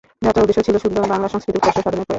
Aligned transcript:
যাত্রার 0.25 0.43
উদ্দেশ্য 0.45 0.61
ছিল 0.67 0.75
শুদ্ধ 0.83 0.97
বাংলা 1.11 1.27
সংস্কৃতির 1.33 1.57
উৎকর্ষ 1.59 1.77
সাধনের 1.83 1.99
প্রয়াস। 2.05 2.09